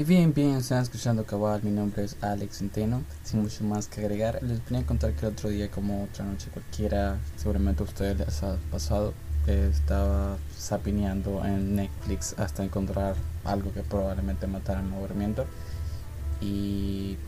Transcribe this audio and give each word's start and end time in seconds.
Y 0.00 0.04
bien, 0.04 0.32
bien, 0.32 0.56
están 0.56 0.82
escuchando 0.82 1.26
Cabal, 1.26 1.62
mi 1.62 1.70
nombre 1.70 2.04
es 2.04 2.16
Alex 2.22 2.56
Centeno, 2.56 3.02
sin 3.22 3.42
mucho 3.42 3.64
más 3.64 3.86
que 3.86 4.00
agregar. 4.00 4.42
Les 4.42 4.64
venía 4.64 4.80
a 4.80 4.86
contar 4.86 5.12
que 5.12 5.26
el 5.26 5.32
otro 5.32 5.50
día, 5.50 5.70
como 5.70 6.04
otra 6.04 6.24
noche 6.24 6.48
cualquiera, 6.50 7.18
seguramente 7.36 7.82
a 7.82 7.84
ustedes 7.84 8.18
les 8.18 8.42
ha 8.42 8.56
pasado, 8.70 9.12
estaba 9.46 10.38
sapineando 10.56 11.44
en 11.44 11.76
Netflix 11.76 12.34
hasta 12.38 12.64
encontrar 12.64 13.14
algo 13.44 13.74
que 13.74 13.82
probablemente 13.82 14.46
matara 14.46 14.80
el 14.80 14.86
movimiento. 14.86 15.44
Y 16.40 17.18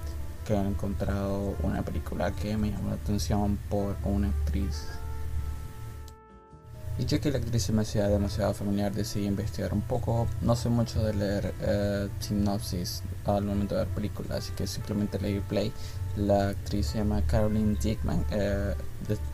que 0.46 0.54
he 0.54 0.66
encontrado 0.66 1.54
una 1.62 1.82
película 1.82 2.32
que 2.32 2.56
me 2.56 2.70
llamó 2.70 2.88
la 2.88 2.94
atención 2.94 3.58
por 3.68 3.96
una 4.02 4.28
actriz 4.28 4.86
y 7.02 7.04
ya 7.04 7.18
que 7.18 7.32
la 7.32 7.38
actriz 7.38 7.64
se 7.64 7.72
me 7.72 7.82
hacía 7.82 8.06
demasiado 8.06 8.54
familiar, 8.54 8.92
decidí 8.92 9.26
investigar 9.26 9.72
un 9.74 9.80
poco. 9.80 10.28
No 10.40 10.54
sé 10.54 10.68
mucho 10.68 11.02
de 11.04 11.12
leer 11.12 11.52
eh, 11.60 12.08
sinopsis 12.20 13.02
al 13.24 13.44
momento 13.44 13.74
de 13.74 13.84
ver 13.84 13.94
películas, 13.94 14.38
así 14.38 14.52
que 14.52 14.68
simplemente 14.68 15.18
leí 15.18 15.40
play. 15.40 15.72
La 16.16 16.50
actriz 16.50 16.86
se 16.86 16.98
llama 16.98 17.20
Caroline 17.22 17.76
Dickman, 17.82 18.24
eh, 18.30 18.74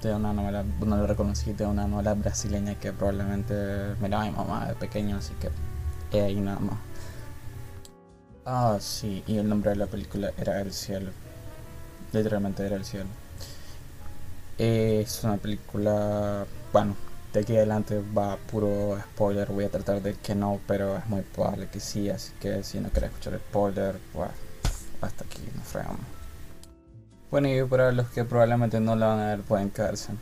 de, 0.03 0.15
una 0.15 0.33
novela, 0.33 0.65
no 0.81 0.97
la 0.97 1.07
reconocí, 1.07 1.53
de 1.53 1.67
una 1.67 1.87
novela 1.87 2.15
brasileña 2.15 2.75
que 2.77 2.91
probablemente 2.95 3.55
miraba 4.01 4.25
mi 4.25 4.31
mamá 4.31 4.69
de 4.69 4.75
pequeño, 4.75 5.19
así 5.19 5.35
que 5.35 5.51
es 6.17 6.25
ahí 6.25 6.41
nada 6.41 6.61
más. 6.61 6.79
Ah, 8.47 8.79
sí, 8.81 9.23
y 9.27 9.37
el 9.37 9.47
nombre 9.47 9.73
de 9.73 9.77
la 9.77 9.87
película 9.87 10.33
era 10.39 10.59
El 10.63 10.73
Cielo. 10.73 11.11
Literalmente 12.15 12.65
era 12.65 12.77
El 12.77 12.87
Cielo. 12.87 13.11
Es 14.57 15.23
una 15.23 15.37
película, 15.37 16.47
bueno, 16.73 16.97
de 17.39 17.45
aquí 17.45 17.57
adelante 17.57 18.03
va 18.17 18.37
puro 18.37 18.99
spoiler. 19.01 19.49
Voy 19.49 19.65
a 19.65 19.71
tratar 19.71 20.03
de 20.03 20.15
que 20.15 20.35
no, 20.35 20.61
pero 20.67 20.97
es 20.97 21.07
muy 21.07 21.23
probable 21.23 21.69
que 21.69 21.79
sí. 21.79 22.11
Así 22.11 22.33
que 22.41 22.65
si 22.65 22.81
no 22.81 22.89
quieres 22.91 23.11
escuchar 23.11 23.39
spoiler, 23.39 23.97
pues 24.13 24.31
hasta 25.01 25.25
aquí 25.25 25.43
nos 25.55 25.65
fregamos. 25.67 26.01
Bueno, 27.31 27.49
y 27.49 27.63
para 27.65 27.93
los 27.93 28.09
que 28.09 28.25
probablemente 28.25 28.81
no 28.81 28.97
la 28.97 29.07
van 29.07 29.21
a 29.21 29.27
ver, 29.27 29.43
pueden 29.43 29.71
caerse. 29.71 30.13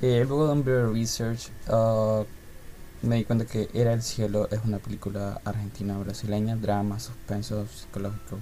eh, 0.00 0.24
luego 0.26 0.46
de 0.46 0.52
un 0.54 0.64
breve 0.64 0.92
research, 0.92 1.50
uh, 1.68 2.24
me 3.02 3.16
di 3.16 3.24
cuenta 3.24 3.44
que 3.44 3.68
Era 3.74 3.92
el 3.92 4.02
Cielo 4.02 4.48
es 4.50 4.60
una 4.64 4.78
película 4.78 5.40
argentina-brasileña, 5.44 6.56
drama, 6.56 6.98
suspenso 6.98 7.66
psicológico, 7.68 8.38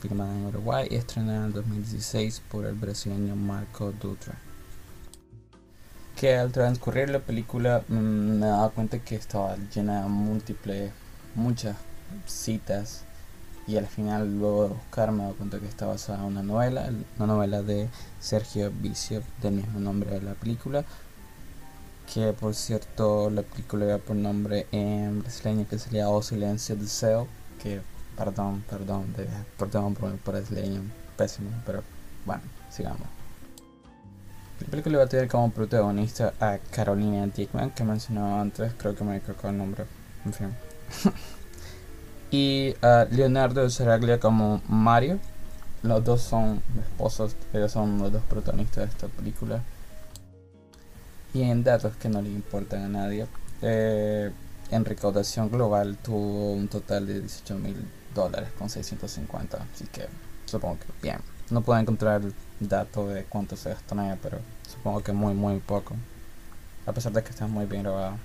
filmada 0.00 0.32
en 0.32 0.46
Uruguay 0.46 0.88
y 0.90 0.94
estrenada 0.94 1.44
en 1.44 1.52
2016 1.52 2.42
por 2.50 2.64
el 2.64 2.74
brasileño 2.74 3.36
Marco 3.36 3.92
Dutra 3.92 4.34
que 6.16 6.36
al 6.36 6.52
transcurrir 6.52 7.10
la 7.10 7.20
película 7.20 7.82
mm, 7.88 7.94
me 7.94 8.46
daba 8.46 8.70
cuenta 8.70 8.98
que 8.98 9.16
estaba 9.16 9.56
llena 9.74 10.02
de 10.02 10.08
múltiples, 10.08 10.92
muchas 11.34 11.76
citas 12.26 13.04
y 13.66 13.76
al 13.76 13.86
final 13.86 14.38
luego 14.38 14.64
de 14.64 14.68
buscar 14.74 15.12
me 15.12 15.22
daba 15.22 15.34
cuenta 15.34 15.58
que 15.58 15.66
estaba 15.66 15.92
basada 15.92 16.18
en 16.18 16.24
una 16.24 16.42
novela, 16.42 16.90
una 17.16 17.26
novela 17.26 17.62
de 17.62 17.88
Sergio 18.20 18.70
Vicio 18.70 19.22
del 19.40 19.54
mismo 19.54 19.80
nombre 19.80 20.10
de 20.10 20.22
la 20.22 20.34
película 20.34 20.84
que 22.12 22.32
por 22.32 22.54
cierto 22.54 23.30
la 23.30 23.42
película 23.42 23.84
era 23.86 23.98
por 23.98 24.16
nombre 24.16 24.66
en 24.72 25.22
brasileño 25.22 25.66
que 25.68 25.78
sería 25.78 26.08
O 26.08 26.22
Silencio 26.22 26.76
Deseo 26.76 27.28
que 27.62 27.80
perdón, 28.16 28.64
perdón, 28.68 29.12
de, 29.16 29.26
perdón 29.58 29.94
por 29.94 30.10
el 30.10 30.18
brasileño 30.24 30.82
pésimo, 31.16 31.50
pero 31.64 31.82
bueno, 32.24 32.42
sigamos. 32.70 33.21
La 34.62 34.68
película 34.68 34.98
va 34.98 35.04
a 35.04 35.08
tener 35.08 35.26
como 35.28 35.50
protagonista 35.50 36.34
a 36.38 36.58
Carolina 36.70 37.26
Dickman, 37.26 37.70
que 37.70 37.82
mencionaba 37.82 38.40
antes, 38.40 38.72
creo 38.78 38.94
que 38.94 39.02
me 39.02 39.16
equivoco 39.16 39.48
el 39.48 39.58
nombre, 39.58 39.84
en 40.24 40.32
fin. 40.32 40.54
y 42.30 42.74
a 42.80 43.06
Leonardo 43.10 43.68
Saraglia 43.68 44.20
como 44.20 44.62
Mario. 44.68 45.18
Los 45.82 46.04
dos 46.04 46.22
son 46.22 46.62
esposos, 46.80 47.34
ellos 47.52 47.72
son 47.72 47.98
los 47.98 48.12
dos 48.12 48.22
protagonistas 48.22 48.84
de 48.84 48.90
esta 48.90 49.08
película. 49.08 49.62
Y 51.34 51.42
en 51.42 51.64
datos 51.64 51.96
que 51.96 52.08
no 52.08 52.22
le 52.22 52.28
importan 52.28 52.84
a 52.84 52.88
nadie, 52.88 53.26
eh, 53.62 54.30
en 54.70 54.84
recaudación 54.84 55.50
global 55.50 55.96
tuvo 55.96 56.52
un 56.52 56.68
total 56.68 57.08
de 57.08 57.20
18 57.20 57.56
mil 57.56 57.76
dólares 58.14 58.50
con 58.56 58.70
650, 58.70 59.66
así 59.74 59.86
que 59.86 60.06
supongo 60.46 60.78
que 60.78 60.86
bien. 61.02 61.31
No 61.52 61.60
puedo 61.60 61.78
encontrar 61.78 62.22
dato 62.60 63.08
de 63.08 63.24
cuánto 63.24 63.56
se 63.56 63.72
ella, 63.72 64.18
pero 64.22 64.38
supongo 64.66 65.02
que 65.02 65.12
muy, 65.12 65.34
muy 65.34 65.60
poco. 65.60 65.94
A 66.86 66.92
pesar 66.92 67.12
de 67.12 67.22
que 67.22 67.28
está 67.28 67.46
muy 67.46 67.66
bien 67.66 67.82
grabado. 67.82 68.16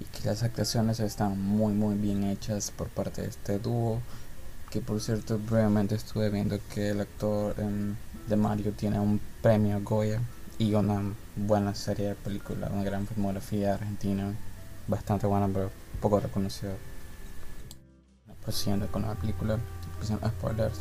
Y 0.00 0.04
que 0.06 0.26
las 0.26 0.42
actuaciones 0.42 1.00
están 1.00 1.38
muy, 1.38 1.74
muy 1.74 1.96
bien 1.96 2.24
hechas 2.24 2.70
por 2.70 2.88
parte 2.88 3.20
de 3.20 3.28
este 3.28 3.58
dúo. 3.58 4.00
Que 4.70 4.80
por 4.80 4.98
cierto, 4.98 5.38
brevemente 5.38 5.94
estuve 5.94 6.30
viendo 6.30 6.58
que 6.72 6.88
el 6.88 7.02
actor 7.02 7.54
de 7.54 8.36
Mario 8.36 8.72
tiene 8.72 8.98
un 8.98 9.20
premio 9.42 9.82
Goya 9.82 10.22
y 10.56 10.72
una 10.72 11.02
buena 11.36 11.74
serie 11.74 12.08
de 12.08 12.14
películas, 12.14 12.70
una 12.72 12.82
gran 12.82 13.06
filmografía 13.06 13.74
argentina, 13.74 14.32
bastante 14.88 15.26
buena, 15.26 15.48
pero 15.48 15.70
poco 16.00 16.18
reconocida. 16.18 16.72
Prosiguiendo 18.42 18.86
con 18.90 19.02
la 19.02 19.14
película, 19.14 19.58
spoilers. 20.06 20.80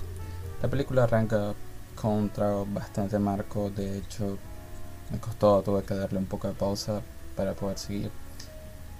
La 0.61 0.69
película 0.69 1.03
arranca 1.03 1.53
con 1.95 2.31
bastante 2.73 3.19
marco, 3.19 3.69
de 3.69 3.97
hecho 3.97 4.37
me 5.11 5.19
costó, 5.19 5.61
tuve 5.61 5.83
que 5.83 5.93
darle 5.93 6.19
un 6.19 6.25
poco 6.25 6.47
de 6.47 6.53
pausa 6.53 7.01
para 7.35 7.53
poder 7.53 7.77
seguir. 7.77 8.11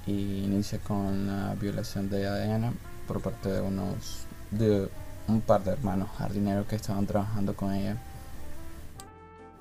Y 0.06 0.44
inicia 0.44 0.80
con 0.80 1.28
la 1.28 1.56
violación 1.56 2.10
de 2.10 2.20
Diana 2.20 2.74
por 3.08 3.22
parte 3.22 3.50
de 3.50 3.62
unos 3.62 4.26
de 4.52 4.90
un 5.28 5.42
par 5.42 5.64
de 5.64 5.72
hermanos 5.72 6.10
jardineros 6.18 6.68
que 6.68 6.76
estaban 6.76 7.08
trabajando 7.08 7.56
con 7.56 7.74
ella. 7.74 7.98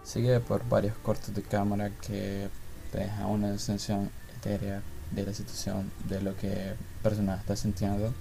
Sigue 0.02 0.40
por 0.40 0.68
varios 0.68 0.96
cortes 0.98 1.34
de 1.34 1.42
cámara 1.42 1.90
que 1.90 2.48
deja 2.92 3.26
una 3.26 3.56
sensación 3.58 4.10
etérea 4.36 4.82
de 5.12 5.26
la 5.26 5.32
situación, 5.32 5.90
de 6.08 6.20
lo 6.20 6.36
que 6.36 6.70
el 6.70 6.76
personaje 7.02 7.40
está 7.40 7.56
sintiendo 7.56 8.12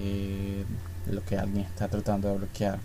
y 0.00 0.64
lo 1.10 1.24
que 1.24 1.38
alguien 1.38 1.64
está 1.64 1.88
tratando 1.88 2.28
de 2.28 2.38
bloquear. 2.38 2.78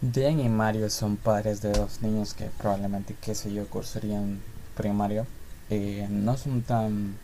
Dan 0.00 0.40
y 0.40 0.48
Mario 0.48 0.90
son 0.90 1.16
padres 1.16 1.62
de 1.62 1.72
dos 1.72 2.02
niños 2.02 2.34
que 2.34 2.50
probablemente, 2.58 3.16
qué 3.20 3.34
sé 3.34 3.52
yo, 3.52 3.66
cursarían 3.66 4.40
primario. 4.76 5.26
Eh, 5.70 6.06
no 6.10 6.36
son 6.36 6.62
tan 6.62 7.16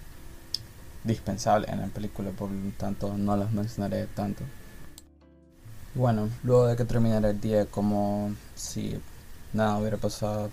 dispensables 1.04 1.70
en 1.70 1.80
la 1.80 1.86
película, 1.88 2.30
por 2.30 2.50
lo 2.50 2.70
tanto 2.72 3.16
no 3.16 3.36
los 3.36 3.52
mencionaré 3.52 4.06
tanto. 4.06 4.42
Bueno, 5.94 6.30
luego 6.42 6.66
de 6.66 6.76
que 6.76 6.84
terminara 6.84 7.30
el 7.30 7.40
día 7.40 7.66
como 7.66 8.34
si 8.54 8.98
nada 9.52 9.76
hubiera 9.76 9.98
pasado, 9.98 10.50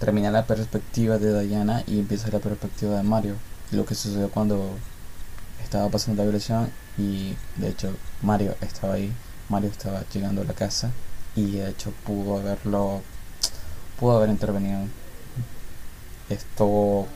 termina 0.00 0.30
la 0.30 0.44
perspectiva 0.46 1.18
de 1.18 1.46
Diana 1.46 1.84
y 1.86 2.00
empieza 2.00 2.30
la 2.30 2.40
perspectiva 2.40 2.96
de 2.96 3.02
Mario. 3.04 3.34
Lo 3.72 3.84
que 3.84 3.94
sucedió 3.94 4.30
cuando 4.30 4.76
estaba 5.62 5.88
pasando 5.88 6.22
la 6.22 6.28
violación 6.28 6.70
y 6.98 7.36
de 7.56 7.68
hecho 7.68 7.94
Mario 8.22 8.56
estaba 8.60 8.94
ahí, 8.94 9.12
Mario 9.48 9.70
estaba 9.70 10.02
llegando 10.12 10.42
a 10.42 10.44
la 10.44 10.54
casa 10.54 10.90
y 11.36 11.52
de 11.52 11.70
hecho 11.70 11.92
pudo 12.04 12.38
haberlo, 12.38 13.02
pudo 13.98 14.16
haber 14.16 14.30
intervenido. 14.30 14.80
Esto 16.28 17.06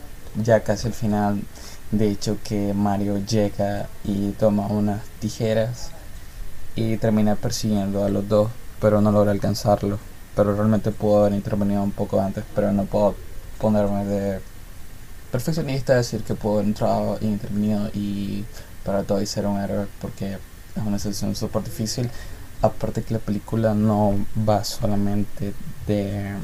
ya 0.42 0.62
casi 0.62 0.86
al 0.86 0.92
final, 0.92 1.42
de 1.90 2.10
hecho 2.10 2.38
que 2.44 2.72
Mario 2.72 3.18
llega 3.18 3.88
y 4.04 4.30
toma 4.32 4.66
unas 4.68 5.02
tijeras 5.20 5.90
y 6.76 6.96
termina 6.96 7.36
persiguiendo 7.36 8.04
a 8.04 8.08
los 8.08 8.28
dos, 8.28 8.50
pero 8.80 9.00
no 9.00 9.12
logra 9.12 9.32
alcanzarlo. 9.32 9.98
Pero 10.36 10.54
realmente 10.54 10.90
pudo 10.90 11.20
haber 11.20 11.34
intervenido 11.34 11.82
un 11.82 11.92
poco 11.92 12.20
antes, 12.20 12.44
pero 12.54 12.72
no 12.72 12.84
puedo 12.84 13.14
ponerme 13.60 14.04
de 14.04 14.40
perfeccionista 15.34 15.96
decir 15.96 16.22
que 16.22 16.36
pudo 16.36 16.60
haber 16.60 16.66
entrado 16.66 17.18
y 17.92 18.44
para 18.84 19.02
todo 19.02 19.26
ser 19.26 19.48
un 19.48 19.58
héroe 19.58 19.88
porque 20.00 20.34
es 20.76 20.82
una 20.86 20.96
situación 20.96 21.34
súper 21.34 21.64
difícil. 21.64 22.08
Aparte 22.62 23.02
que 23.02 23.14
la 23.14 23.18
película 23.18 23.74
no 23.74 24.14
va 24.48 24.62
solamente 24.62 25.52
de 25.88 26.34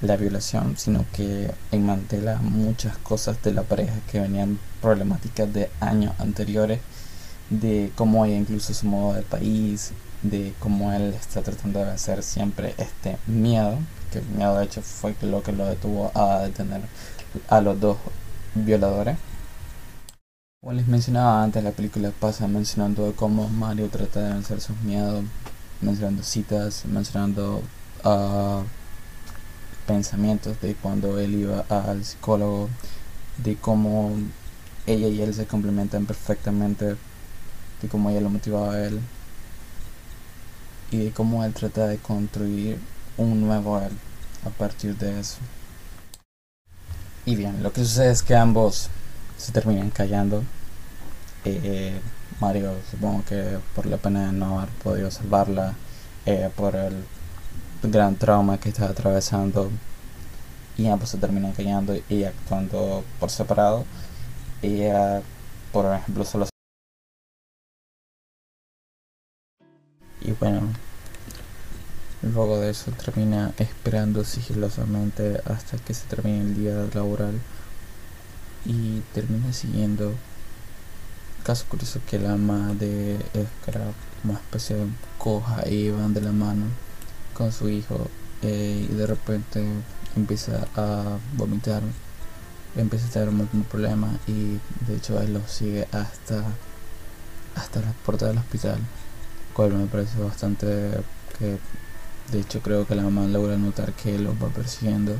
la 0.00 0.16
violación, 0.16 0.78
sino 0.78 1.04
que 1.12 1.52
enmantela 1.70 2.36
muchas 2.36 2.96
cosas 2.96 3.42
de 3.42 3.52
la 3.52 3.62
pareja 3.62 3.92
que 4.10 4.20
venían 4.20 4.58
problemáticas 4.80 5.52
de 5.52 5.68
años 5.80 6.14
anteriores, 6.18 6.80
de 7.50 7.92
cómo 7.94 8.24
ella 8.24 8.38
incluso 8.38 8.72
su 8.72 8.86
modo 8.86 9.12
de 9.12 9.22
país, 9.22 9.92
de 10.22 10.54
cómo 10.60 10.94
él 10.94 11.12
está 11.12 11.42
tratando 11.42 11.80
de 11.80 11.84
vencer 11.84 12.22
siempre 12.22 12.74
este 12.78 13.18
miedo, 13.26 13.76
que 14.10 14.20
el 14.20 14.26
miedo 14.28 14.56
de 14.56 14.64
hecho 14.64 14.80
fue 14.80 15.14
lo 15.20 15.42
que 15.42 15.52
lo 15.52 15.66
detuvo 15.66 16.10
a 16.14 16.38
detener 16.38 16.80
a 17.48 17.60
los 17.60 17.80
dos 17.80 17.96
violadores. 18.54 19.16
Como 20.60 20.72
les 20.72 20.86
mencionaba 20.86 21.42
antes, 21.42 21.62
la 21.62 21.72
película 21.72 22.10
pasa 22.18 22.48
mencionando 22.48 23.12
cómo 23.16 23.48
Mario 23.48 23.88
trata 23.88 24.20
de 24.20 24.32
vencer 24.32 24.60
sus 24.60 24.80
miedos, 24.80 25.24
mencionando 25.80 26.22
citas, 26.22 26.84
mencionando 26.86 27.62
uh, 28.04 28.62
pensamientos 29.86 30.60
de 30.62 30.74
cuando 30.74 31.18
él 31.18 31.34
iba 31.34 31.64
al 31.68 32.04
psicólogo, 32.04 32.70
de 33.38 33.56
cómo 33.56 34.12
ella 34.86 35.08
y 35.08 35.20
él 35.20 35.34
se 35.34 35.46
complementan 35.46 36.06
perfectamente, 36.06 36.96
de 37.82 37.88
cómo 37.90 38.10
ella 38.10 38.20
lo 38.20 38.30
motivaba 38.30 38.72
a 38.72 38.86
él 38.86 39.00
y 40.90 40.98
de 40.98 41.10
cómo 41.10 41.44
él 41.44 41.52
trata 41.52 41.86
de 41.86 41.98
construir 41.98 42.78
un 43.16 43.40
nuevo 43.40 43.78
él 43.80 43.92
a 44.46 44.50
partir 44.50 44.96
de 44.96 45.20
eso. 45.20 45.36
Y 47.26 47.36
bien, 47.36 47.62
lo 47.62 47.72
que 47.72 47.80
sucede 47.82 48.10
es 48.10 48.22
que 48.22 48.36
ambos 48.36 48.90
se 49.38 49.52
terminan 49.52 49.90
callando. 49.90 50.42
Eh, 51.44 51.98
Mario, 52.40 52.74
supongo 52.90 53.24
que 53.24 53.58
por 53.74 53.86
la 53.86 53.96
pena 53.96 54.26
de 54.26 54.32
no 54.32 54.60
haber 54.60 54.70
podido 54.82 55.10
salvarla, 55.10 55.74
eh, 56.26 56.50
por 56.54 56.76
el 56.76 57.04
gran 57.82 58.16
trauma 58.16 58.58
que 58.58 58.68
está 58.70 58.86
atravesando, 58.86 59.70
y 60.76 60.86
ambos 60.88 61.10
se 61.10 61.18
terminan 61.18 61.52
callando 61.52 61.96
y 62.08 62.24
actuando 62.24 63.04
por 63.20 63.30
separado. 63.30 63.84
Ella, 64.62 65.22
por 65.72 65.86
ejemplo, 65.94 66.24
solo. 66.24 66.46
Y 70.20 70.32
bueno, 70.32 70.68
luego 72.32 72.58
de 72.58 72.70
eso 72.70 72.90
termina 72.92 73.52
esperando 73.58 74.24
sigilosamente 74.24 75.40
hasta 75.44 75.76
que 75.78 75.94
se 75.94 76.06
termine 76.06 76.40
el 76.40 76.54
día 76.56 76.86
laboral 76.94 77.38
y 78.64 79.00
termina 79.12 79.52
siguiendo. 79.52 80.14
Caso 81.44 81.66
curioso 81.68 82.00
que 82.08 82.18
la 82.18 82.32
ama 82.32 82.72
de 82.74 83.16
Escara, 83.34 83.92
una 84.24 84.34
especie 84.34 84.76
coja 85.18 85.68
y 85.68 85.90
van 85.90 86.14
de 86.14 86.22
la 86.22 86.32
mano 86.32 86.64
con 87.34 87.52
su 87.52 87.68
hijo 87.68 88.08
eh, 88.40 88.88
y 88.90 88.94
de 88.94 89.06
repente 89.06 89.62
empieza 90.16 90.66
a 90.76 91.18
vomitar, 91.36 91.82
empieza 92.76 93.06
a 93.06 93.10
tener 93.10 93.28
un 93.28 93.36
montón 93.38 93.64
problemas 93.64 94.16
y 94.26 94.58
de 94.86 94.96
hecho 94.96 95.20
él 95.20 95.34
lo 95.34 95.46
sigue 95.46 95.86
hasta, 95.92 96.44
hasta 97.56 97.80
la 97.80 97.92
puerta 98.06 98.26
del 98.26 98.38
hospital, 98.38 98.78
cual 99.52 99.74
me 99.74 99.86
parece 99.86 100.18
bastante 100.20 100.66
que 101.38 101.58
de 102.32 102.40
hecho 102.40 102.60
creo 102.60 102.86
que 102.86 102.94
la 102.94 103.02
mamá 103.02 103.26
logra 103.26 103.56
notar 103.56 103.92
que 103.92 104.14
él 104.14 104.24
lo 104.24 104.38
va 104.38 104.48
persiguiendo 104.48 105.16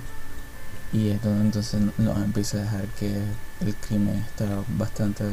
y 0.93 1.11
entonces 1.11 1.81
nos 1.99 2.17
empieza 2.19 2.59
a 2.59 2.63
dejar 2.63 2.87
que 2.99 3.17
el 3.61 3.75
crimen 3.77 4.17
está 4.17 4.47
bastante 4.79 5.25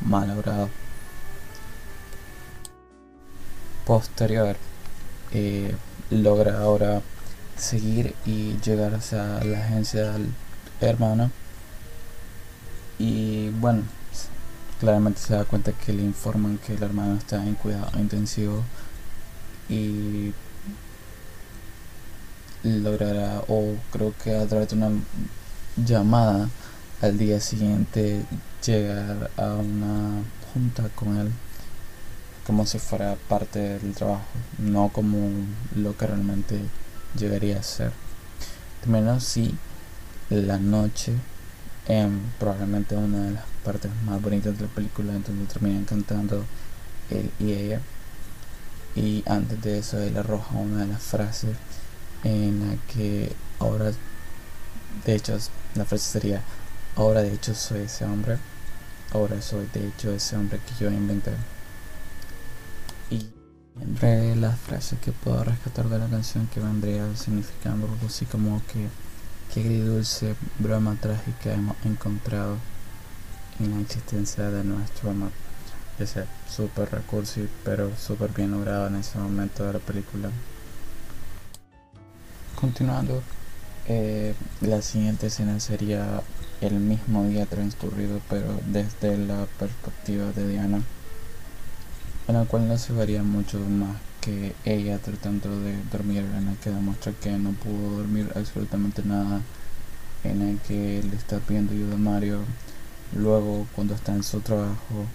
mal 0.00 0.28
logrado. 0.28 0.70
Posterior, 3.84 4.56
eh, 5.32 5.74
logra 6.10 6.58
ahora 6.60 7.02
seguir 7.56 8.14
y 8.24 8.56
llegar 8.64 8.94
hacia 8.94 9.44
la 9.44 9.58
agencia 9.58 10.12
del 10.12 10.28
hermano. 10.80 11.30
Y 12.98 13.50
bueno, 13.50 13.82
claramente 14.80 15.20
se 15.20 15.34
da 15.34 15.44
cuenta 15.44 15.72
que 15.72 15.92
le 15.92 16.02
informan 16.02 16.58
que 16.58 16.74
el 16.74 16.82
hermano 16.82 17.16
está 17.16 17.44
en 17.44 17.54
cuidado 17.54 17.90
intensivo 17.98 18.62
y 19.68 20.32
logrará 22.62 23.42
o 23.48 23.74
creo 23.90 24.14
que 24.22 24.36
a 24.36 24.46
través 24.46 24.68
de 24.68 24.76
una 24.76 24.90
llamada 25.76 26.48
al 27.00 27.18
día 27.18 27.40
siguiente 27.40 28.24
llegar 28.64 29.30
a 29.36 29.54
una 29.54 30.22
junta 30.52 30.88
con 30.94 31.16
él 31.18 31.32
como 32.46 32.66
si 32.66 32.78
fuera 32.78 33.16
parte 33.28 33.78
del 33.78 33.94
trabajo, 33.94 34.24
no 34.58 34.88
como 34.88 35.16
lo 35.76 35.96
que 35.96 36.06
realmente 36.06 36.60
llegaría 37.16 37.58
a 37.58 37.62
ser. 37.62 37.92
menos 38.86 39.24
si 39.24 39.54
la 40.28 40.58
noche, 40.58 41.12
en 41.86 42.20
probablemente 42.38 42.96
una 42.96 43.26
de 43.26 43.30
las 43.32 43.44
partes 43.64 43.90
más 44.04 44.20
bonitas 44.20 44.58
de 44.58 44.64
la 44.66 44.72
película, 44.72 45.12
entonces 45.14 45.48
terminan 45.48 45.84
cantando 45.84 46.44
él 47.10 47.30
y 47.38 47.52
ella. 47.52 47.80
Y 48.96 49.22
antes 49.26 49.60
de 49.62 49.78
eso, 49.78 50.00
él 50.00 50.16
arroja 50.16 50.56
una 50.56 50.80
de 50.80 50.92
las 50.92 51.02
frases 51.02 51.56
en 52.24 52.68
la 52.68 52.76
que 52.92 53.34
ahora, 53.58 53.92
de 55.04 55.14
hecho, 55.14 55.38
la 55.74 55.84
frase 55.84 56.12
sería: 56.12 56.42
Ahora, 56.96 57.22
de 57.22 57.32
hecho, 57.32 57.54
soy 57.54 57.82
ese 57.82 58.04
hombre. 58.04 58.38
Ahora 59.12 59.40
soy, 59.42 59.66
de 59.72 59.88
hecho, 59.88 60.12
ese 60.12 60.36
hombre 60.36 60.58
que 60.66 60.84
yo 60.84 60.90
inventé. 60.90 61.32
Y 63.10 63.28
entre 63.80 64.36
las 64.36 64.58
frases 64.58 64.98
que 65.00 65.12
puedo 65.12 65.44
rescatar 65.44 65.88
de 65.88 65.98
la 65.98 66.08
canción 66.08 66.46
que 66.48 66.60
vendría 66.60 67.14
significando 67.16 67.86
algo 67.86 68.06
así 68.06 68.26
como 68.26 68.62
que 68.66 68.88
qué 69.52 69.80
dulce 69.80 70.34
broma 70.58 70.96
trágica 71.00 71.52
hemos 71.52 71.76
encontrado 71.84 72.56
en 73.60 73.70
la 73.72 73.80
existencia 73.80 74.50
de 74.50 74.64
nuestro 74.64 75.10
amor. 75.10 75.30
Ese 75.98 76.24
súper 76.48 76.90
recursivo 76.90 77.48
pero 77.64 77.94
súper 77.96 78.30
bien 78.32 78.50
logrado 78.50 78.86
en 78.86 78.96
ese 78.96 79.18
momento 79.18 79.64
de 79.64 79.74
la 79.74 79.78
película. 79.78 80.30
Continuando, 82.62 83.24
eh, 83.88 84.34
la 84.60 84.82
siguiente 84.82 85.26
escena 85.26 85.58
sería 85.58 86.22
el 86.60 86.74
mismo 86.74 87.24
día 87.24 87.44
transcurrido 87.44 88.20
pero 88.30 88.56
desde 88.66 89.18
la 89.18 89.46
perspectiva 89.58 90.30
de 90.30 90.48
Diana 90.48 90.80
en 92.28 92.34
la 92.36 92.44
cual 92.44 92.68
no 92.68 92.78
se 92.78 92.92
varía 92.92 93.24
mucho 93.24 93.58
más 93.58 93.96
que 94.20 94.54
ella 94.64 94.98
tratando 94.98 95.58
de 95.58 95.74
dormir 95.90 96.18
en 96.18 96.46
la 96.46 96.54
que 96.62 96.70
demuestra 96.70 97.12
que 97.20 97.32
no 97.32 97.50
pudo 97.50 97.96
dormir 97.96 98.30
absolutamente 98.36 99.02
nada 99.04 99.40
en 100.22 100.42
el 100.42 100.58
que 100.60 101.02
le 101.02 101.16
está 101.16 101.40
pidiendo 101.40 101.72
ayuda 101.72 101.94
a 101.94 101.98
Mario 101.98 102.38
luego 103.16 103.66
cuando 103.74 103.96
está 103.96 104.14
en 104.14 104.22
su 104.22 104.38
trabajo 104.40 105.06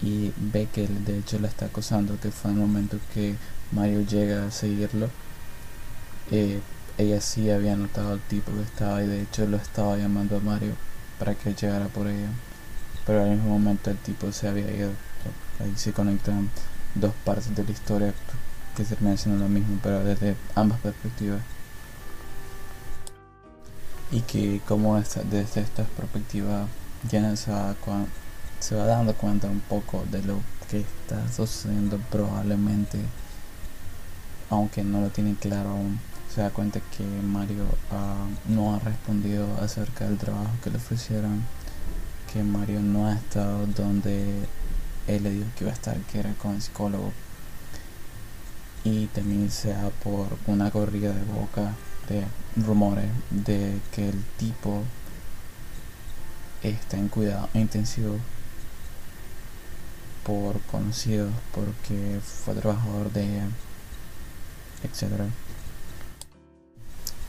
y 0.00 0.30
ve 0.36 0.68
que 0.72 0.86
de 0.86 1.18
hecho 1.18 1.40
la 1.40 1.48
está 1.48 1.66
acosando 1.66 2.20
que 2.20 2.30
fue 2.30 2.52
el 2.52 2.58
momento 2.58 2.96
que 3.12 3.34
Mario 3.72 4.02
llega 4.02 4.46
a 4.46 4.52
seguirlo 4.52 5.08
eh, 6.30 6.60
ella 6.98 7.20
sí 7.20 7.50
había 7.50 7.76
notado 7.76 8.12
al 8.12 8.20
tipo 8.20 8.52
que 8.52 8.62
estaba 8.62 9.02
y 9.02 9.06
de 9.06 9.22
hecho 9.22 9.46
lo 9.46 9.56
estaba 9.56 9.96
llamando 9.96 10.36
a 10.36 10.40
Mario 10.40 10.74
para 11.18 11.34
que 11.34 11.54
llegara 11.54 11.86
por 11.86 12.06
ella. 12.06 12.28
Pero 13.06 13.22
al 13.22 13.30
mismo 13.30 13.50
momento 13.58 13.90
el 13.90 13.98
tipo 13.98 14.30
se 14.32 14.48
había 14.48 14.70
ido. 14.70 14.90
Ahí 15.60 15.72
se 15.76 15.92
conectan 15.92 16.50
dos 16.94 17.12
partes 17.24 17.54
de 17.54 17.64
la 17.64 17.70
historia 17.70 18.14
que 18.76 18.84
terminan 18.84 19.18
siendo 19.18 19.42
lo 19.42 19.48
mismo, 19.48 19.78
pero 19.82 20.04
desde 20.04 20.36
ambas 20.54 20.80
perspectivas. 20.80 21.40
Y 24.10 24.20
que 24.20 24.60
como 24.66 24.96
desde 24.98 25.60
esta 25.60 25.84
perspectiva 25.84 26.66
ya 27.10 27.34
se 27.36 27.50
va, 27.50 27.74
se 28.60 28.74
va 28.76 28.84
dando 28.84 29.14
cuenta 29.14 29.48
un 29.48 29.60
poco 29.60 30.04
de 30.10 30.22
lo 30.22 30.40
que 30.70 30.80
está 30.80 31.30
sucediendo 31.32 31.98
probablemente, 32.10 32.98
aunque 34.50 34.84
no 34.84 35.00
lo 35.00 35.08
tiene 35.08 35.34
claro 35.34 35.70
aún, 35.70 35.98
se 36.34 36.40
da 36.40 36.50
cuenta 36.50 36.80
que 36.96 37.04
Mario 37.04 37.66
ah, 37.90 38.26
no 38.48 38.74
ha 38.74 38.78
respondido 38.78 39.46
acerca 39.60 40.06
del 40.06 40.16
trabajo 40.16 40.50
que 40.64 40.70
le 40.70 40.76
ofrecieron, 40.78 41.42
que 42.32 42.42
Mario 42.42 42.80
no 42.80 43.06
ha 43.06 43.14
estado 43.14 43.66
donde 43.66 44.46
él 45.08 45.22
le 45.24 45.30
dijo 45.30 45.46
que 45.56 45.64
iba 45.64 45.72
a 45.72 45.74
estar, 45.74 45.96
que 45.98 46.20
era 46.20 46.32
con 46.34 46.54
el 46.54 46.62
psicólogo. 46.62 47.12
Y 48.84 49.06
también 49.08 49.50
sea 49.50 49.90
por 50.02 50.26
una 50.46 50.70
corrida 50.70 51.12
de 51.12 51.22
boca 51.24 51.74
de 52.08 52.24
rumores 52.64 53.10
de 53.30 53.78
que 53.92 54.08
el 54.08 54.24
tipo 54.38 54.82
está 56.62 56.96
en 56.96 57.08
cuidado 57.08 57.48
intensivo 57.54 58.16
por 60.24 60.60
conocidos, 60.62 61.32
porque 61.54 62.20
fue 62.22 62.54
trabajador 62.54 63.12
de 63.12 63.24
ella, 63.24 63.48
etc. 64.84 65.30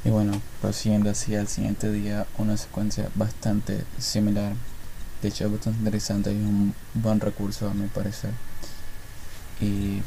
Y 0.06 0.10
bueno, 0.10 0.42
prosiguiendo 0.62 1.10
así 1.10 1.36
al 1.36 1.48
siguiente 1.48 1.92
día, 1.92 2.26
una 2.38 2.58
secuencia 2.58 3.10
bastante 3.16 3.86
similar 3.98 4.54
de 5.24 5.30
hecho, 5.30 5.46
es 5.46 5.52
bastante 5.54 5.80
interesante 5.80 6.34
y 6.34 6.36
un 6.36 6.76
buen 6.96 7.22
recurso 7.22 7.70
a 7.70 7.74
mi 7.74 7.88
parecer. 7.88 8.32
Y 9.62 10.02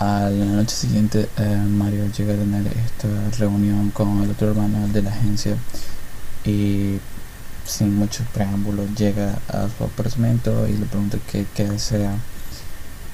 a 0.00 0.28
la 0.30 0.44
noche 0.46 0.74
siguiente, 0.74 1.28
eh, 1.36 1.64
Mario 1.68 2.10
llega 2.10 2.34
a 2.34 2.36
tener 2.36 2.66
esta 2.66 3.38
reunión 3.38 3.90
con 3.92 4.20
el 4.20 4.30
otro 4.32 4.48
hermano 4.48 4.88
de 4.88 5.02
la 5.02 5.10
agencia 5.10 5.56
y 6.44 6.98
sin 7.64 7.94
muchos 7.94 8.26
preámbulos 8.34 8.92
llega 8.96 9.38
a 9.46 9.68
su 9.68 9.84
apartamento 9.84 10.66
y 10.66 10.72
le 10.72 10.86
pregunta 10.86 11.18
qué, 11.30 11.46
qué 11.54 11.68
desea. 11.68 12.16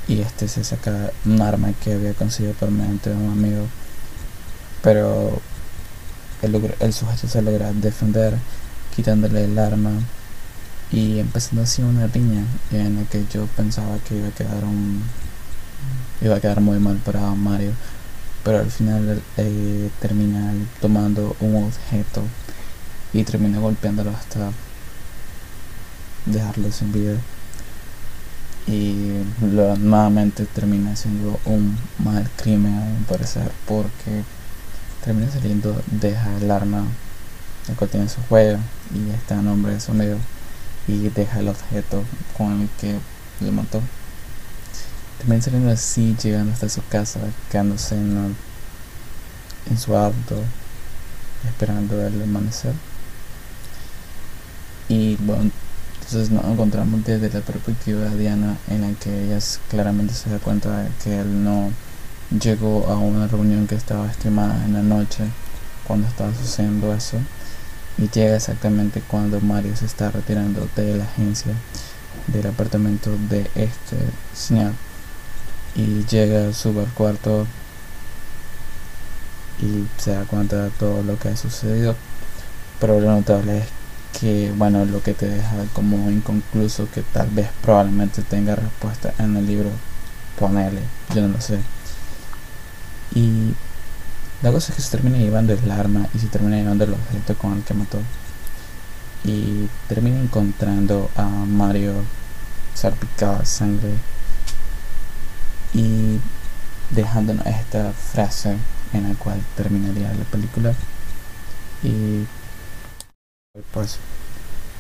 Y 0.09 0.21
este 0.21 0.49
se 0.49 0.65
saca 0.65 1.11
un 1.27 1.43
arma 1.43 1.75
que 1.75 1.93
había 1.93 2.15
conseguido 2.15 2.55
medio 2.71 2.99
de 3.03 3.13
un 3.13 3.33
amigo. 3.33 3.67
Pero 4.81 5.43
el, 6.45 6.93
sujeto 6.93 7.29
se 7.29 7.43
logra 7.43 7.73
defender 7.73 8.35
quitándole 8.95 9.45
el 9.45 9.59
arma 9.59 9.93
y 10.93 11.19
empezando 11.19 11.63
así 11.63 11.83
una 11.83 12.07
riña 12.07 12.45
en 12.71 12.97
la 12.97 13.05
que 13.05 13.25
yo 13.33 13.47
pensaba 13.57 13.99
que 14.07 14.17
iba 14.17 14.29
a 14.29 14.33
quedar 14.33 14.65
un 14.65 15.03
iba 16.21 16.37
a 16.37 16.41
quedar 16.41 16.61
muy 16.61 16.79
mal 16.79 16.97
para 16.99 17.21
Mario 17.35 17.73
pero 18.45 18.59
al 18.59 18.71
final 18.71 19.23
eh, 19.39 19.91
termina 20.01 20.53
tomando 20.81 21.35
un 21.41 21.65
objeto 21.65 22.23
y 23.15 23.25
termina 23.25 23.59
golpeándolo 23.59 24.11
hasta 24.11 24.51
dejarlo 26.27 26.71
sin 26.71 26.93
vida. 26.93 27.17
Y 28.67 29.23
nuevamente 29.41 30.47
termina 30.47 30.97
siendo 30.97 31.39
un 31.45 31.77
mal 31.99 32.29
crimen 32.37 32.75
a 32.75 32.85
mi 32.87 33.05
parecer 33.05 33.51
porque 33.67 34.23
termina 35.05 35.31
saliendo 35.31 35.81
deja 35.87 36.37
el 36.39 36.51
arma 36.51 36.85
el 37.69 37.75
cual 37.77 37.91
tiene 37.91 38.09
su 38.09 38.21
juego 38.23 38.59
y 38.95 39.11
está 39.11 39.35
en 39.35 39.45
nombre 39.45 39.75
de 39.75 39.81
su 39.81 39.93
amigo 39.93 40.19
y 40.89 41.09
deja 41.09 41.41
el 41.41 41.49
objeto 41.49 42.03
con 42.37 42.63
el 42.63 42.69
que 42.81 42.99
le 43.41 43.51
mató 43.51 43.81
también 45.25 45.41
saliendo 45.41 45.71
así, 45.71 46.15
llegando 46.23 46.53
hasta 46.53 46.69
su 46.69 46.87
casa, 46.87 47.19
quedándose 47.51 47.95
en, 47.95 48.37
en 49.71 49.79
su 49.79 49.97
auto, 49.97 50.43
esperando 51.49 52.07
el 52.07 52.23
amanecer. 52.23 52.75
Y 54.89 55.17
bueno, 55.17 55.51
entonces 55.95 56.31
nos 56.31 56.45
encontramos 56.45 57.05
desde 57.05 57.31
la 57.31 57.41
perspectiva 57.41 58.01
de 58.03 58.19
Diana 58.19 58.59
en 58.69 58.83
la 58.83 58.93
que 58.99 59.25
ella 59.25 59.39
claramente 59.71 60.13
se 60.13 60.29
da 60.29 60.39
cuenta 60.39 60.83
de 60.83 60.91
que 61.03 61.19
él 61.21 61.43
no 61.43 61.71
llegó 62.41 62.87
a 62.89 62.97
una 62.97 63.27
reunión 63.27 63.67
que 63.67 63.75
estaba 63.75 64.11
estimada 64.11 64.65
en 64.65 64.75
la 64.75 64.83
noche 64.83 65.25
cuando 65.87 66.07
estaba 66.07 66.33
sucediendo 66.35 66.95
eso 66.95 67.19
y 67.99 68.09
llega 68.09 68.37
exactamente 68.37 69.03
cuando 69.07 69.41
Mario 69.41 69.77
se 69.77 69.87
está 69.87 70.11
retirando 70.11 70.69
de 70.77 70.97
la 70.97 71.05
agencia 71.05 71.53
del 72.27 72.47
apartamento 72.47 73.11
de 73.29 73.51
este 73.55 73.97
señor 74.35 74.73
y 75.75 76.05
llega, 76.07 76.53
sube 76.53 76.83
al 76.83 76.93
cuarto 76.93 77.47
y 79.61 79.87
se 80.01 80.13
da 80.13 80.25
cuenta 80.25 80.65
de 80.65 80.71
todo 80.71 81.03
lo 81.03 81.19
que 81.19 81.29
ha 81.29 81.37
sucedido. 81.37 81.97
Pero 82.81 83.01
lo 83.01 83.11
notable 83.11 83.59
es 83.59 83.65
que, 84.21 84.53
bueno, 84.57 84.85
lo 84.85 85.03
que 85.03 85.15
te 85.15 85.29
deja 85.29 85.57
como 85.73 86.11
inconcluso, 86.11 86.89
que 86.93 87.03
tal 87.03 87.29
vez 87.31 87.49
probablemente 87.63 88.23
tenga 88.23 88.55
respuesta 88.57 89.13
en 89.19 89.37
el 89.37 89.47
libro, 89.47 89.71
ponele, 90.39 90.81
yo 91.15 91.23
no 91.23 91.29
lo 91.29 91.41
sé. 91.41 91.59
Y 93.13 93.55
la 94.43 94.53
cosa 94.53 94.73
es 94.73 94.77
que 94.77 94.83
se 94.83 94.91
termina 94.91 95.19
llevando 95.19 95.53
el 95.53 95.71
arma 95.71 96.07
y 96.15 96.19
se 96.19 96.29
termina 96.29 96.57
llevando 96.57 96.85
el 96.85 96.95
objeto 96.95 97.37
con 97.37 97.55
el 97.55 97.63
que 97.63 97.75
mató. 97.75 97.99
Y 99.25 99.69
termina 99.89 100.21
encontrando 100.21 101.11
a 101.17 101.25
Mario 101.25 101.95
salpicado 102.75 103.39
de 103.39 103.47
sangre 103.47 103.93
y 105.73 106.19
dejándonos 106.91 107.47
esta 107.47 107.93
frase 107.93 108.57
en 108.93 109.09
la 109.09 109.15
cual 109.17 109.41
terminaría 109.57 110.13
la 110.13 110.25
película. 110.25 110.75
Y 111.83 112.27
pues 113.73 113.99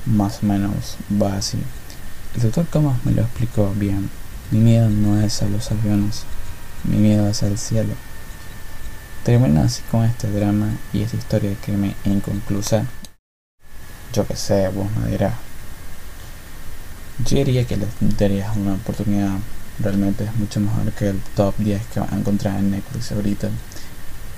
más 0.06 0.42
o 0.42 0.46
menos 0.46 0.96
va 1.10 1.36
así. 1.36 1.58
El 2.34 2.42
doctor 2.42 2.66
Thomas 2.66 3.04
me 3.04 3.12
lo 3.12 3.22
explicó 3.22 3.72
bien. 3.74 4.10
Mi 4.50 4.58
miedo 4.58 4.90
no 4.90 5.20
es 5.20 5.42
a 5.42 5.48
los 5.48 5.70
aviones 5.70 6.24
mi 6.84 6.98
miedo 6.98 7.26
es 7.28 7.42
al 7.42 7.56
cielo 7.56 7.94
termina 9.24 9.64
así 9.64 9.82
con 9.90 10.04
este 10.04 10.30
drama 10.30 10.68
y 10.92 11.02
esta 11.02 11.16
historia 11.16 11.50
de 11.50 11.56
crimen 11.56 11.94
inconclusa. 12.04 12.86
Yo 14.12 14.26
que 14.26 14.36
sé 14.36 14.68
vos 14.68 14.86
me 14.92 15.10
dirás. 15.10 15.34
Yo 17.24 17.38
diría 17.38 17.66
que 17.66 17.76
le 17.76 17.86
darías 18.00 18.56
una 18.56 18.74
oportunidad. 18.74 19.38
Realmente 19.80 20.30
mucho 20.36 20.60
mejor 20.60 20.92
que 20.92 21.08
el 21.08 21.20
top 21.34 21.56
10 21.58 21.86
que 21.86 22.00
van 22.00 22.14
a 22.14 22.18
encontrar 22.18 22.58
en 22.58 22.70
Netflix 22.70 23.10
ahorita. 23.10 23.48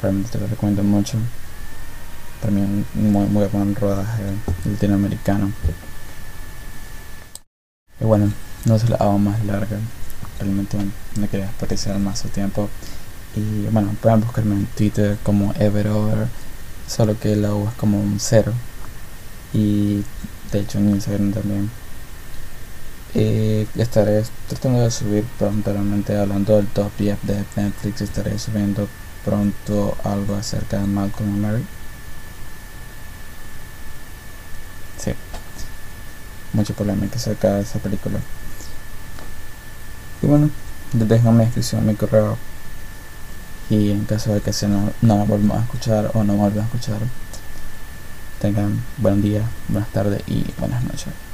Realmente 0.00 0.30
te 0.30 0.38
lo 0.38 0.46
recomiendo 0.46 0.82
mucho. 0.82 1.18
Para 2.40 2.52
mí 2.52 2.60
un 2.62 2.86
muy, 3.12 3.26
muy 3.26 3.46
buen 3.48 3.74
rodaje 3.74 4.22
latinoamericano. 4.64 5.52
Y 8.00 8.04
bueno 8.04 8.32
no 8.66 8.78
se 8.78 8.88
la 8.88 8.96
hago 8.96 9.18
más 9.18 9.44
larga. 9.44 9.78
Realmente 10.38 10.76
no 11.16 11.30
quería 11.30 11.46
desperdiciar 11.46 11.98
más 11.98 12.18
su 12.18 12.28
tiempo 12.28 12.68
y 13.36 13.66
bueno 13.70 13.94
pueden 14.00 14.20
buscarme 14.20 14.54
en 14.56 14.66
Twitter 14.66 15.18
como 15.22 15.52
Everover 15.58 16.28
solo 16.88 17.18
que 17.18 17.36
la 17.36 17.54
U 17.54 17.68
es 17.68 17.74
como 17.74 18.00
un 18.00 18.18
cero 18.18 18.52
y 19.52 20.02
de 20.52 20.60
hecho 20.60 20.78
en 20.78 20.90
Instagram 20.90 21.32
también 21.32 21.70
eh, 23.18 23.66
estaré 23.76 24.24
tratando 24.46 24.82
de 24.82 24.90
subir 24.90 25.24
prontamente 25.38 26.14
hablando 26.18 26.56
del 26.56 26.66
top 26.66 26.90
10 26.98 27.18
de 27.22 27.44
Netflix. 27.56 28.02
Estaré 28.02 28.38
subiendo 28.38 28.86
pronto 29.24 29.96
algo 30.04 30.34
acerca 30.34 30.78
de 30.78 30.86
Malcolm 30.86 31.40
Mary. 31.40 31.64
Sí, 34.98 35.12
mucha 36.52 36.74
polémica 36.74 37.16
acerca 37.16 37.54
de 37.54 37.62
esa 37.62 37.78
película. 37.78 38.18
Y 40.20 40.26
bueno, 40.26 40.50
les 40.92 41.08
dejo 41.08 41.32
mi 41.32 41.44
descripción 41.44 41.86
mi 41.86 41.94
correo. 41.94 42.36
Y 43.68 43.90
en 43.90 44.04
caso 44.04 44.32
de 44.32 44.40
que 44.40 44.52
se 44.52 44.68
no, 44.68 44.90
no 45.02 45.18
me 45.18 45.24
volvamos 45.24 45.58
a 45.58 45.62
escuchar 45.62 46.10
o 46.14 46.22
no 46.22 46.34
vuelvan 46.34 46.64
a 46.64 46.66
escuchar, 46.66 46.98
tengan 48.40 48.80
buen 48.98 49.22
día, 49.22 49.42
buenas 49.68 49.90
tardes 49.90 50.22
y 50.26 50.44
buenas 50.58 50.84
noches. 50.84 51.25